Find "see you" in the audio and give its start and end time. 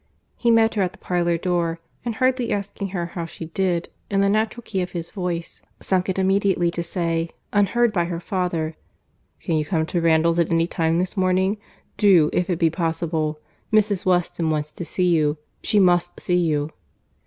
14.85-15.37, 16.19-16.71